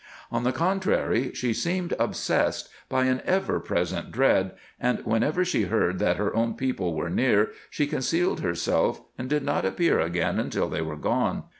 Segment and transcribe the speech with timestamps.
[0.31, 5.99] On the contrary, she seemed obsessed by an ever present dread, and whenever she heard
[5.99, 10.69] that her own people were near she concealed herself and did not appear again until
[10.69, 11.43] they were gone.